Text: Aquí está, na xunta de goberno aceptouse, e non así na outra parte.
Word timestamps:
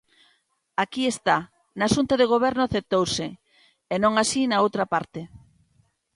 Aquí 0.83 1.03
está, 1.13 1.37
na 1.79 1.87
xunta 1.93 2.13
de 2.17 2.29
goberno 2.33 2.61
aceptouse, 2.65 3.27
e 3.93 3.95
non 4.03 4.13
así 4.15 4.41
na 4.47 4.61
outra 4.65 4.83
parte. 4.93 5.21